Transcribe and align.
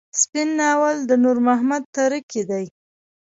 سپين 0.21 0.47
ناول 0.59 0.97
د 1.09 1.11
نور 1.23 1.37
محمد 1.47 1.83
تره 1.95 2.19
کي 2.31 2.41
دی. 2.49 2.65